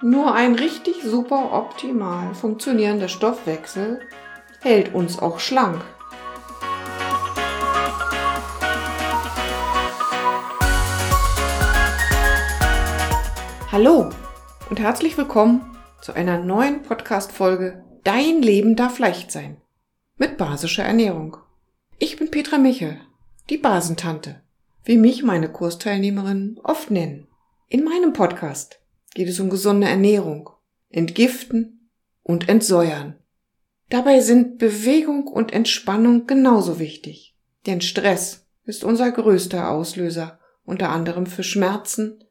[0.00, 4.00] Nur ein richtig super optimal funktionierender Stoffwechsel
[4.60, 5.84] hält uns auch schlank.
[13.72, 14.10] Hallo
[14.70, 19.60] und herzlich willkommen zu einer neuen Podcast-Folge Dein Leben darf leicht sein
[20.16, 21.38] mit basischer Ernährung.
[21.98, 23.00] Ich bin Petra Michel,
[23.50, 24.42] die Basentante,
[24.84, 27.26] wie mich meine Kursteilnehmerinnen oft nennen.
[27.68, 28.78] In meinem Podcast
[29.18, 30.48] geht es um gesunde Ernährung,
[30.90, 31.90] Entgiften
[32.22, 33.18] und Entsäuern.
[33.88, 37.36] Dabei sind Bewegung und Entspannung genauso wichtig,
[37.66, 42.22] denn Stress ist unser größter Auslöser, unter anderem für Schmerzen,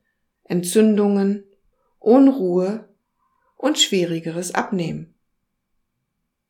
[0.45, 1.43] Entzündungen,
[1.99, 2.87] Unruhe
[3.57, 5.13] und schwierigeres Abnehmen.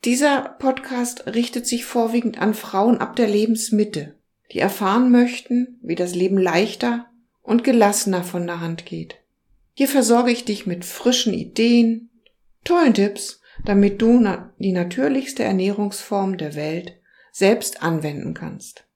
[0.06, 4.20] Dieser Podcast richtet sich vorwiegend an Frauen ab der Lebensmitte,
[4.52, 7.08] die erfahren möchten, wie das Leben leichter
[7.42, 9.16] und gelassener von der Hand geht.
[9.80, 12.10] Hier versorge ich dich mit frischen Ideen,
[12.64, 17.00] tollen Tipps, damit du die natürlichste Ernährungsform der Welt
[17.32, 18.88] selbst anwenden kannst.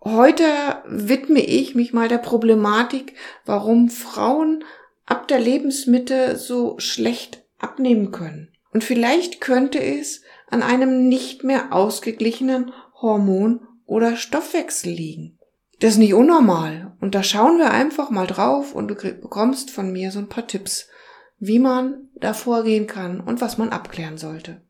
[0.00, 0.44] Heute
[0.86, 3.14] widme ich mich mal der Problematik,
[3.46, 4.62] warum Frauen
[5.06, 8.52] ab der Lebensmitte so schlecht abnehmen können.
[8.72, 12.70] Und vielleicht könnte es an einem nicht mehr ausgeglichenen
[13.02, 15.37] Hormon- oder Stoffwechsel liegen.
[15.80, 16.96] Das ist nicht unnormal.
[17.00, 20.46] Und da schauen wir einfach mal drauf und du bekommst von mir so ein paar
[20.46, 20.88] Tipps,
[21.38, 24.62] wie man da vorgehen kann und was man abklären sollte.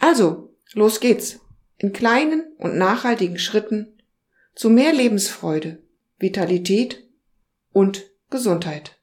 [0.00, 1.38] Also, los geht's.
[1.78, 4.02] In kleinen und nachhaltigen Schritten
[4.54, 5.82] zu mehr Lebensfreude,
[6.18, 7.08] Vitalität
[7.72, 8.98] und Gesundheit.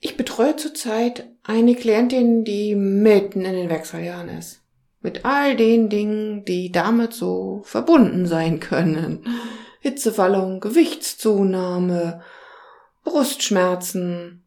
[0.00, 4.62] Ich betreue zurzeit eine Klientin, die mitten in den Wechseljahren ist.
[5.00, 9.24] Mit all den Dingen, die damit so verbunden sein können.
[9.86, 12.20] Hitzewallung, Gewichtszunahme,
[13.04, 14.42] Brustschmerzen,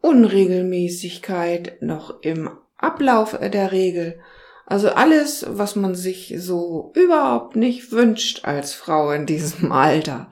[0.00, 2.48] Unregelmäßigkeit noch im
[2.78, 4.18] Ablauf der Regel.
[4.64, 10.30] Also alles, was man sich so überhaupt nicht wünscht als Frau in diesem Alter.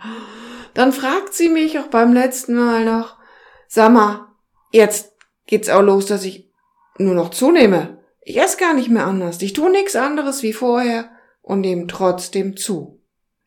[0.72, 3.19] Dann fragt sie mich auch beim letzten Mal noch,
[3.69, 4.28] sag mal,
[4.70, 5.12] jetzt
[5.47, 6.49] geht's auch los, dass ich
[6.97, 7.99] nur noch zunehme.
[8.22, 9.43] Ich esse gar nicht mehr anders.
[9.43, 11.10] Ich tue nichts anderes wie vorher
[11.43, 13.01] und nehme trotzdem zu.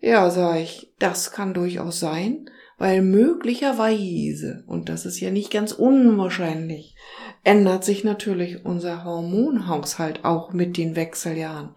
[0.06, 5.72] Ja, sag ich, das kann durchaus sein, weil möglicherweise, und das ist ja nicht ganz
[5.72, 6.96] unwahrscheinlich,
[7.44, 11.74] ändert sich natürlich unser Hormonhaushalt auch mit den Wechseljahren.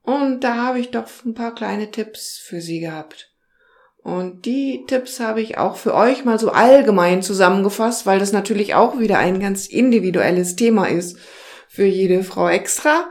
[0.00, 3.30] Und da habe ich doch ein paar kleine Tipps für Sie gehabt.
[4.02, 8.74] Und die Tipps habe ich auch für euch mal so allgemein zusammengefasst, weil das natürlich
[8.74, 11.18] auch wieder ein ganz individuelles Thema ist
[11.68, 13.04] für jede Frau extra.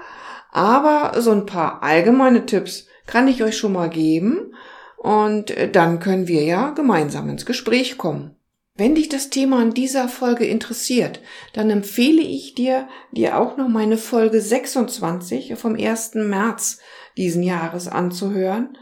[0.51, 4.53] Aber so ein paar allgemeine Tipps kann ich euch schon mal geben
[4.97, 8.35] und äh, dann können wir ja gemeinsam ins Gespräch kommen.
[8.75, 11.19] Wenn dich das Thema in dieser Folge interessiert,
[11.53, 16.15] dann empfehle ich dir, dir auch noch meine Folge 26 vom 1.
[16.15, 16.79] März
[17.15, 18.75] diesen Jahres anzuhören.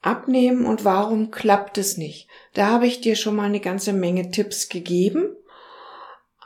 [0.00, 2.28] Abnehmen und warum klappt es nicht?
[2.54, 5.36] Da habe ich dir schon mal eine ganze Menge Tipps gegeben.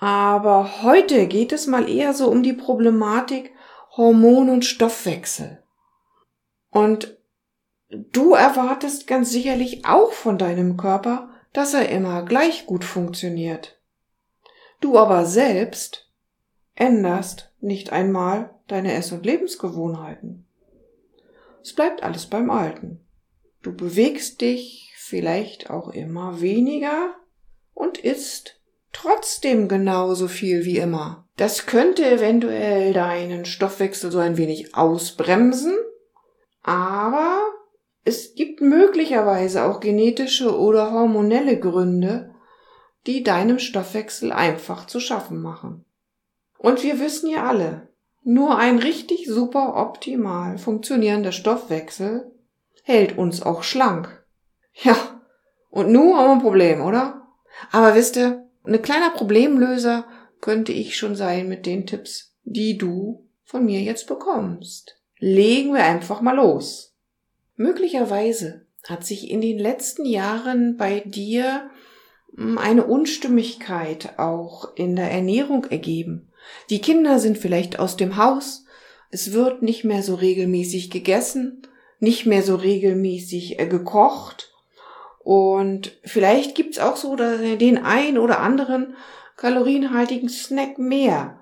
[0.00, 3.53] Aber heute geht es mal eher so um die Problematik
[3.97, 5.62] Hormon- und Stoffwechsel.
[6.70, 7.16] Und
[7.91, 13.81] du erwartest ganz sicherlich auch von deinem Körper, dass er immer gleich gut funktioniert.
[14.80, 16.09] Du aber selbst
[16.75, 20.47] änderst nicht einmal deine Ess- und Lebensgewohnheiten.
[21.62, 23.00] Es bleibt alles beim Alten.
[23.62, 27.14] Du bewegst dich vielleicht auch immer weniger
[27.75, 28.60] und isst
[28.92, 31.26] trotzdem genauso viel wie immer.
[31.36, 35.76] Das könnte eventuell deinen Stoffwechsel so ein wenig ausbremsen
[36.62, 37.41] aber
[38.04, 42.34] es gibt möglicherweise auch genetische oder hormonelle Gründe,
[43.06, 45.84] die deinem Stoffwechsel einfach zu schaffen machen.
[46.59, 47.88] Und wir wissen ja alle,
[48.22, 52.31] nur ein richtig super optimal funktionierender Stoffwechsel
[52.82, 54.25] hält uns auch schlank.
[54.75, 54.97] Ja,
[55.71, 57.27] und nun haben wir ein Problem, oder?
[57.71, 60.06] Aber wisst ihr, ein kleiner Problemlöser
[60.41, 65.84] könnte ich schon sein mit den Tipps, die du von mir jetzt bekommst legen wir
[65.84, 66.96] einfach mal los.
[67.56, 71.70] Möglicherweise hat sich in den letzten Jahren bei dir
[72.34, 76.32] hm, eine Unstimmigkeit auch in der Ernährung ergeben.
[76.70, 78.64] Die Kinder sind vielleicht aus dem Haus,
[79.10, 81.62] es wird nicht mehr so regelmäßig gegessen,
[81.98, 84.50] nicht mehr so regelmäßig äh, gekocht
[85.22, 88.96] und vielleicht gibt's auch so den ein oder anderen
[89.36, 91.38] kalorienhaltigen Snack mehr.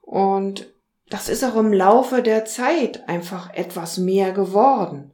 [0.00, 0.72] Und
[1.10, 5.12] das ist auch im Laufe der Zeit einfach etwas mehr geworden.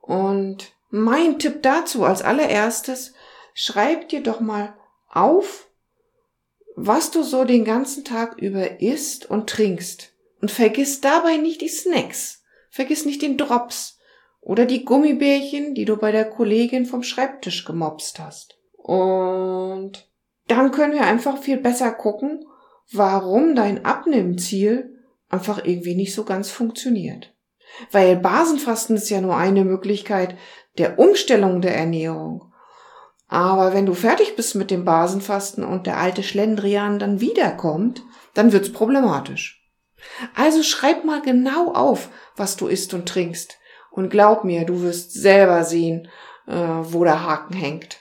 [0.00, 3.14] Und mein Tipp dazu als allererstes,
[3.54, 4.74] schreib dir doch mal
[5.08, 5.68] auf,
[6.76, 10.12] was du so den ganzen Tag über isst und trinkst.
[10.40, 12.42] Und vergiss dabei nicht die Snacks.
[12.70, 13.98] Vergiss nicht den Drops
[14.40, 18.58] oder die Gummibärchen, die du bei der Kollegin vom Schreibtisch gemobst hast.
[18.76, 20.08] Und
[20.46, 22.44] dann können wir einfach viel besser gucken,
[22.92, 24.98] warum dein Abnehmziel
[25.28, 27.34] einfach irgendwie nicht so ganz funktioniert.
[27.92, 30.36] Weil Basenfasten ist ja nur eine Möglichkeit
[30.78, 32.52] der Umstellung der Ernährung.
[33.28, 38.02] Aber wenn du fertig bist mit dem Basenfasten und der alte Schlendrian dann wiederkommt,
[38.34, 39.60] dann wird's problematisch.
[40.34, 43.58] Also schreib mal genau auf, was du isst und trinkst.
[43.92, 46.08] Und glaub mir, du wirst selber sehen,
[46.46, 47.98] äh, wo der Haken hängt.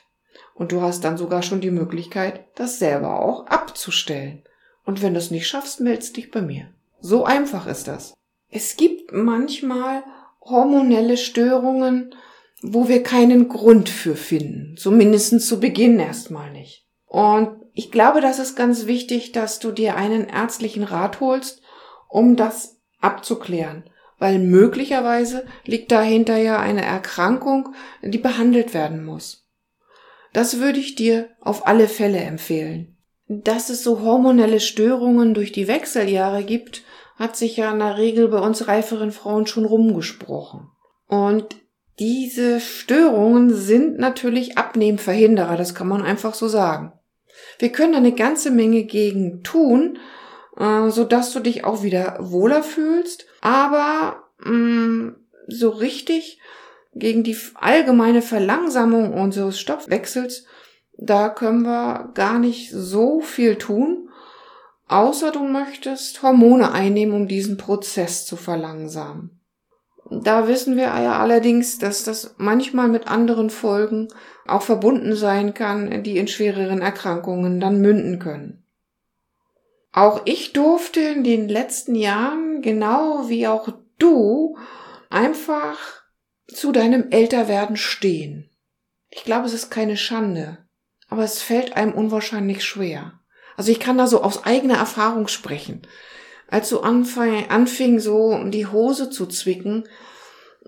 [0.53, 4.43] Und du hast dann sogar schon die Möglichkeit, das selber auch abzustellen.
[4.85, 6.69] Und wenn du es nicht schaffst, meldest dich bei mir.
[6.99, 8.13] So einfach ist das.
[8.49, 10.03] Es gibt manchmal
[10.41, 12.15] hormonelle Störungen,
[12.61, 14.75] wo wir keinen Grund für finden.
[14.77, 16.85] Zumindest zu Beginn erstmal nicht.
[17.05, 21.61] Und ich glaube, das ist ganz wichtig, dass du dir einen ärztlichen Rat holst,
[22.07, 23.83] um das abzuklären.
[24.17, 29.47] Weil möglicherweise liegt dahinter ja eine Erkrankung, die behandelt werden muss.
[30.33, 32.97] Das würde ich dir auf alle Fälle empfehlen.
[33.31, 36.83] Dass es so hormonelle Störungen durch die Wechseljahre gibt,
[37.15, 40.71] hat sich ja in der Regel bei uns reiferen Frauen schon rumgesprochen.
[41.07, 41.55] Und
[41.99, 46.93] diese Störungen sind natürlich Abnehmverhinderer, das kann man einfach so sagen.
[47.59, 49.99] Wir können eine ganze Menge gegen tun,
[50.57, 55.09] äh, so dass du dich auch wieder wohler fühlst, aber mm,
[55.47, 56.39] so richtig
[56.95, 60.45] gegen die allgemeine Verlangsamung unseres Stoffwechsels,
[61.01, 64.09] da können wir gar nicht so viel tun,
[64.89, 69.39] außer du möchtest Hormone einnehmen, um diesen Prozess zu verlangsamen.
[70.11, 74.09] Da wissen wir ja allerdings, dass das manchmal mit anderen Folgen
[74.45, 78.65] auch verbunden sein kann, die in schwereren Erkrankungen dann münden können.
[79.93, 83.69] Auch ich durfte in den letzten Jahren, genau wie auch
[83.99, 84.57] du,
[85.09, 85.77] einfach
[86.47, 88.49] zu deinem Älterwerden stehen.
[89.09, 90.57] Ich glaube, es ist keine Schande,
[91.09, 93.19] aber es fällt einem unwahrscheinlich schwer.
[93.57, 95.81] Also ich kann da so aus eigener Erfahrung sprechen
[96.49, 99.87] als du anfing, anfing so die Hose zu zwicken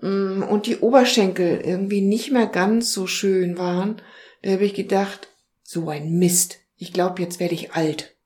[0.00, 4.00] mm, und die Oberschenkel irgendwie nicht mehr ganz so schön waren,
[4.42, 5.28] da habe ich gedacht,
[5.62, 6.58] so ein Mist.
[6.76, 8.16] Ich glaube, jetzt werde ich alt.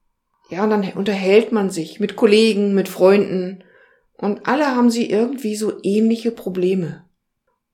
[0.48, 3.64] Ja, und dann unterhält man sich mit Kollegen, mit Freunden
[4.16, 7.04] und alle haben sie irgendwie so ähnliche Probleme.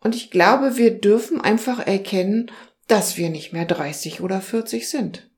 [0.00, 2.50] Und ich glaube, wir dürfen einfach erkennen,
[2.88, 5.30] dass wir nicht mehr 30 oder 40 sind.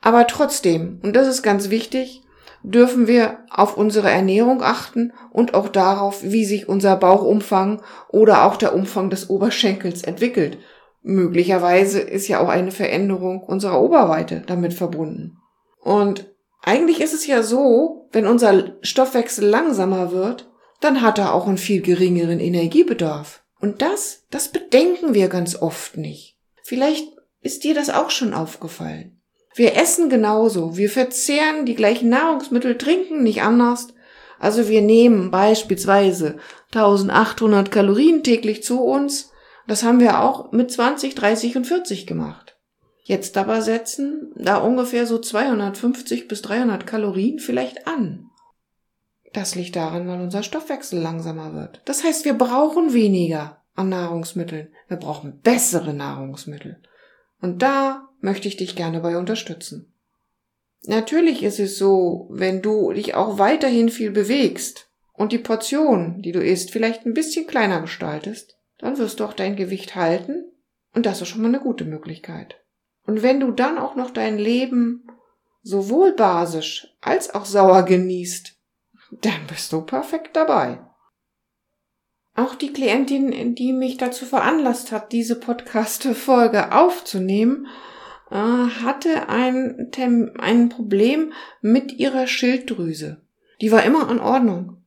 [0.00, 2.22] Aber trotzdem, und das ist ganz wichtig,
[2.62, 8.56] dürfen wir auf unsere Ernährung achten und auch darauf, wie sich unser Bauchumfang oder auch
[8.56, 10.58] der Umfang des Oberschenkels entwickelt.
[11.02, 15.38] Möglicherweise ist ja auch eine Veränderung unserer Oberweite damit verbunden.
[15.80, 21.46] Und eigentlich ist es ja so, wenn unser Stoffwechsel langsamer wird, dann hat er auch
[21.46, 23.44] einen viel geringeren Energiebedarf.
[23.60, 26.35] Und das, das bedenken wir ganz oft nicht.
[26.66, 27.06] Vielleicht
[27.42, 29.20] ist dir das auch schon aufgefallen.
[29.54, 30.76] Wir essen genauso.
[30.76, 33.86] Wir verzehren die gleichen Nahrungsmittel, trinken nicht anders.
[34.40, 36.38] Also wir nehmen beispielsweise
[36.74, 39.30] 1800 Kalorien täglich zu uns.
[39.68, 42.56] Das haben wir auch mit 20, 30 und 40 gemacht.
[43.04, 48.26] Jetzt aber setzen da ungefähr so 250 bis 300 Kalorien vielleicht an.
[49.32, 51.80] Das liegt daran, weil unser Stoffwechsel langsamer wird.
[51.84, 54.68] Das heißt, wir brauchen weniger an Nahrungsmitteln.
[54.88, 56.82] Wir brauchen bessere Nahrungsmittel.
[57.40, 59.92] Und da möchte ich dich gerne bei unterstützen.
[60.84, 66.32] Natürlich ist es so, wenn du dich auch weiterhin viel bewegst und die Portion, die
[66.32, 70.44] du isst, vielleicht ein bisschen kleiner gestaltest, dann wirst du auch dein Gewicht halten
[70.94, 72.56] und das ist schon mal eine gute Möglichkeit.
[73.04, 75.06] Und wenn du dann auch noch dein Leben
[75.62, 78.54] sowohl basisch als auch sauer genießt,
[79.22, 80.78] dann bist du perfekt dabei.
[82.36, 87.66] Auch die Klientin, die mich dazu veranlasst hat, diese Podcast-Folge aufzunehmen,
[88.30, 89.90] äh, hatte ein,
[90.38, 93.22] ein Problem mit ihrer Schilddrüse.
[93.62, 94.82] Die war immer in Ordnung.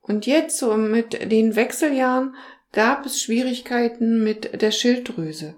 [0.00, 2.36] Und jetzt, so mit den Wechseljahren,
[2.72, 5.56] gab es Schwierigkeiten mit der Schilddrüse.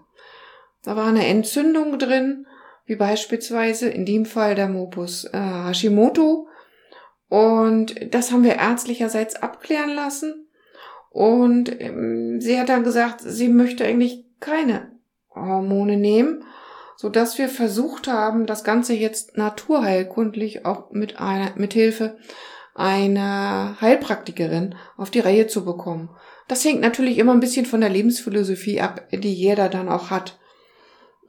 [0.82, 2.46] Da war eine Entzündung drin,
[2.86, 6.48] wie beispielsweise in dem Fall der Mopus äh, Hashimoto.
[7.28, 10.43] Und das haben wir ärztlicherseits abklären lassen.
[11.14, 14.90] Und ähm, sie hat dann gesagt, sie möchte eigentlich keine
[15.32, 16.42] Hormone nehmen,
[16.96, 22.16] so dass wir versucht haben, das Ganze jetzt naturheilkundlich auch mit einer, mit Hilfe
[22.74, 26.10] einer Heilpraktikerin auf die Reihe zu bekommen.
[26.48, 30.40] Das hängt natürlich immer ein bisschen von der Lebensphilosophie ab, die jeder dann auch hat.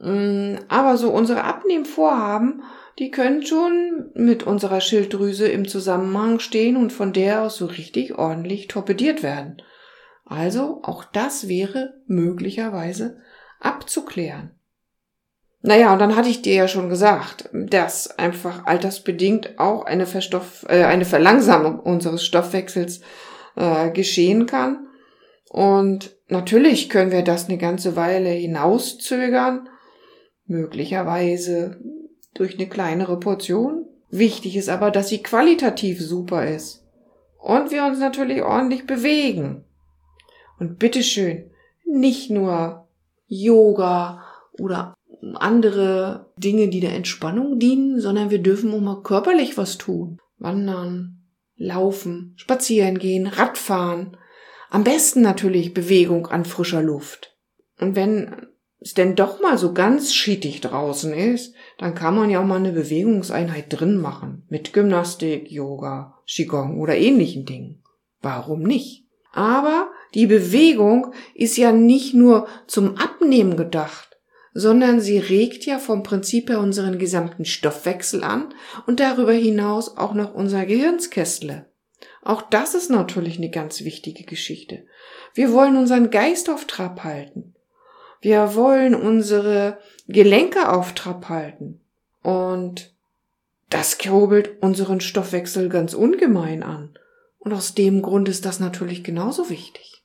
[0.00, 2.64] Mm, aber so unsere Abnehmvorhaben,
[2.98, 8.18] die können schon mit unserer Schilddrüse im Zusammenhang stehen und von der aus so richtig
[8.18, 9.62] ordentlich torpediert werden.
[10.26, 13.18] Also auch das wäre möglicherweise
[13.60, 14.50] abzuklären.
[15.62, 20.64] Naja, und dann hatte ich dir ja schon gesagt, dass einfach altersbedingt auch eine, Verstoff,
[20.68, 23.00] äh, eine Verlangsamung unseres Stoffwechsels
[23.56, 24.86] äh, geschehen kann.
[25.50, 29.68] Und natürlich können wir das eine ganze Weile hinauszögern,
[30.44, 31.80] möglicherweise
[32.34, 33.86] durch eine kleinere Portion.
[34.10, 36.84] Wichtig ist aber, dass sie qualitativ super ist.
[37.38, 39.65] Und wir uns natürlich ordentlich bewegen.
[40.58, 41.50] Und bitteschön,
[41.84, 42.88] nicht nur
[43.28, 44.24] Yoga
[44.58, 44.94] oder
[45.34, 50.18] andere Dinge, die der Entspannung dienen, sondern wir dürfen auch mal körperlich was tun.
[50.38, 51.22] Wandern,
[51.56, 54.16] laufen, spazieren gehen, Radfahren.
[54.70, 57.36] Am besten natürlich Bewegung an frischer Luft.
[57.80, 58.46] Und wenn
[58.80, 62.56] es denn doch mal so ganz schittig draußen ist, dann kann man ja auch mal
[62.56, 64.44] eine Bewegungseinheit drin machen.
[64.48, 67.82] Mit Gymnastik, Yoga, Qigong oder ähnlichen Dingen.
[68.20, 69.06] Warum nicht?
[69.32, 69.85] Aber
[70.16, 74.16] die Bewegung ist ja nicht nur zum Abnehmen gedacht,
[74.54, 78.54] sondern sie regt ja vom Prinzip her unseren gesamten Stoffwechsel an
[78.86, 81.66] und darüber hinaus auch noch unser Gehirnskästle.
[82.22, 84.86] Auch das ist natürlich eine ganz wichtige Geschichte.
[85.34, 87.54] Wir wollen unseren Geist auf Trab halten.
[88.22, 89.76] Wir wollen unsere
[90.08, 91.82] Gelenke auf Trab halten.
[92.22, 92.96] Und
[93.68, 96.98] das kurbelt unseren Stoffwechsel ganz ungemein an.
[97.38, 99.95] Und aus dem Grund ist das natürlich genauso wichtig.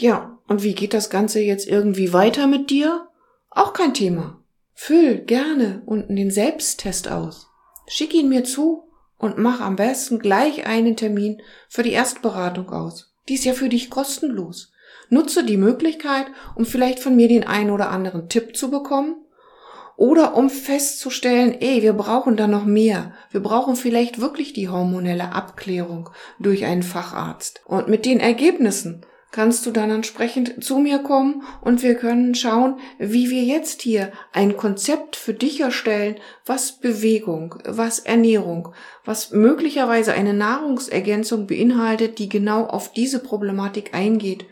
[0.00, 3.06] Ja, und wie geht das Ganze jetzt irgendwie weiter mit dir?
[3.50, 4.42] Auch kein Thema.
[4.72, 7.50] Füll gerne unten den Selbsttest aus.
[7.86, 8.84] Schick ihn mir zu
[9.18, 13.12] und mach am besten gleich einen Termin für die Erstberatung aus.
[13.28, 14.72] Die ist ja für dich kostenlos.
[15.10, 19.16] Nutze die Möglichkeit, um vielleicht von mir den einen oder anderen Tipp zu bekommen
[19.98, 23.12] oder um festzustellen, ey, wir brauchen da noch mehr.
[23.30, 27.60] Wir brauchen vielleicht wirklich die hormonelle Abklärung durch einen Facharzt.
[27.66, 32.78] Und mit den Ergebnissen kannst du dann entsprechend zu mir kommen und wir können schauen,
[32.98, 38.72] wie wir jetzt hier ein Konzept für dich erstellen, was Bewegung, was Ernährung,
[39.04, 44.46] was möglicherweise eine Nahrungsergänzung beinhaltet, die genau auf diese Problematik eingeht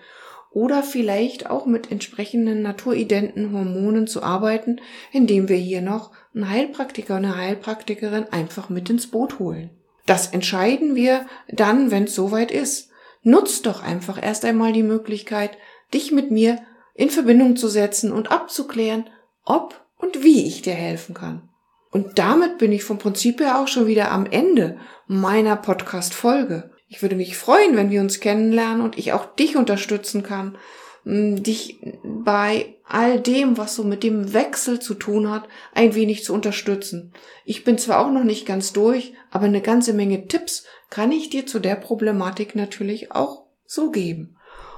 [0.50, 4.80] oder vielleicht auch mit entsprechenden naturidenten Hormonen zu arbeiten,
[5.12, 9.70] indem wir hier noch einen Heilpraktiker, eine Heilpraktikerin einfach mit ins Boot holen.
[10.06, 12.90] Das entscheiden wir dann, wenn es soweit ist.
[13.28, 15.58] Nutz doch einfach erst einmal die Möglichkeit,
[15.92, 16.62] dich mit mir
[16.94, 19.10] in Verbindung zu setzen und abzuklären,
[19.44, 21.50] ob und wie ich dir helfen kann.
[21.90, 26.70] Und damit bin ich vom Prinzip her auch schon wieder am Ende meiner Podcast-Folge.
[26.88, 30.56] Ich würde mich freuen, wenn wir uns kennenlernen und ich auch dich unterstützen kann,
[31.04, 36.32] dich bei all dem, was so mit dem Wechsel zu tun hat, ein wenig zu
[36.32, 37.12] unterstützen.
[37.44, 41.30] Ich bin zwar auch noch nicht ganz durch, aber eine ganze Menge Tipps kann ich
[41.30, 44.36] dir zu der Problematik natürlich auch so geben.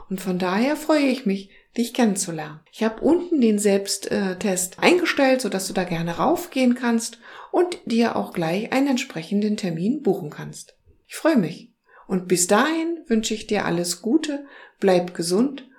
[0.08, 2.60] Und von daher freue ich mich, dich kennenzulernen.
[2.72, 7.18] Ich habe unten den Selbsttest eingestellt, sodass du da gerne raufgehen kannst
[7.52, 10.74] und dir auch gleich einen entsprechenden Termin buchen kannst.
[11.06, 11.72] Ich freue mich.
[12.08, 14.44] Und bis dahin wünsche ich dir alles Gute,
[14.80, 15.69] bleib gesund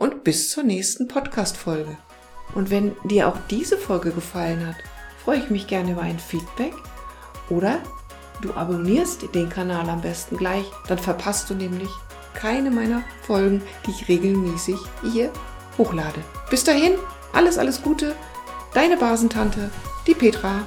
[0.00, 1.96] und bis zur nächsten Podcast-Folge.
[2.54, 4.76] Und wenn dir auch diese Folge gefallen hat,
[5.22, 6.72] freue ich mich gerne über ein Feedback
[7.50, 7.80] oder
[8.40, 11.90] du abonnierst den Kanal am besten gleich, dann verpasst du nämlich
[12.32, 15.30] keine meiner Folgen, die ich regelmäßig hier
[15.76, 16.20] hochlade.
[16.48, 16.94] Bis dahin,
[17.34, 18.16] alles, alles Gute,
[18.72, 19.70] deine Basentante,
[20.06, 20.62] die Petra.